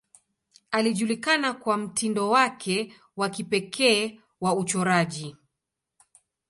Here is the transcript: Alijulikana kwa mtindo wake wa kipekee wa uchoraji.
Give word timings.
Alijulikana 0.71 1.53
kwa 1.53 1.77
mtindo 1.77 2.29
wake 2.29 2.93
wa 3.17 3.29
kipekee 3.29 4.21
wa 4.41 4.55
uchoraji. 4.55 5.35